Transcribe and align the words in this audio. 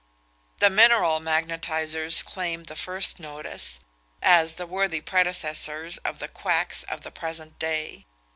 The 0.57 0.71
mineral 0.71 1.19
magnetisers 1.19 2.23
claim 2.23 2.63
the 2.63 2.75
first 2.75 3.19
notice, 3.19 3.79
as 4.19 4.55
the 4.55 4.65
worthy 4.65 4.99
predecessors 4.99 5.99
of 5.99 6.17
the 6.17 6.27
quacks 6.27 6.81
of 6.81 7.01
the 7.01 7.11
present 7.11 7.59
day. 7.59 8.07